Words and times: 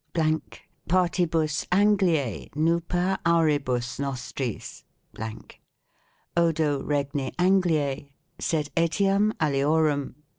partibus 0.15 1.67
Anglie 1.71 2.49
nuper 2.55 3.19
auribus 3.23 3.99
nostris... 3.99 4.83
odo 6.35 6.81
Regni 6.81 7.31
Anglie; 7.37 8.11
sed 8.39 8.71
etiam 8.75 9.31
aliorum 9.33 10.15